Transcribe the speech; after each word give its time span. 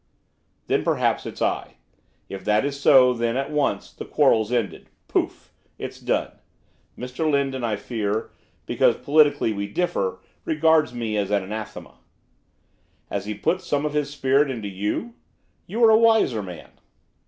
'Then 0.65 0.83
perhaps 0.83 1.27
it's 1.27 1.43
I. 1.43 1.75
If 2.27 2.43
that 2.43 2.65
is 2.65 2.79
so, 2.79 3.13
then, 3.13 3.37
at 3.37 3.51
once, 3.51 3.91
the 3.93 4.03
quarrel's 4.03 4.51
ended, 4.51 4.89
pouf! 5.07 5.51
it's 5.77 5.99
done. 5.99 6.31
Mr 6.97 7.29
Lindon, 7.29 7.63
I 7.63 7.75
fear, 7.75 8.31
because, 8.65 8.95
politically, 8.97 9.53
we 9.53 9.67
differ, 9.67 10.19
regards 10.43 10.91
me 10.91 11.17
as 11.17 11.29
anathema. 11.29 11.99
Has 13.11 13.25
he 13.27 13.35
put 13.35 13.61
some 13.61 13.85
of 13.85 13.93
his 13.93 14.09
spirit 14.09 14.49
into 14.49 14.69
you? 14.69 15.13
You 15.67 15.83
are 15.83 15.91
a 15.91 15.97
wiser 15.99 16.41
man. 16.41 16.71